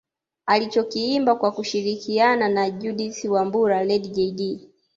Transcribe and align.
Alichokiimba 0.45 1.35
kwa 1.35 1.51
kushirikiana 1.51 2.49
na 2.49 2.69
Judith 2.69 3.25
Wambura 3.25 3.83
Lady 3.83 4.07
Jaydee 4.09 4.59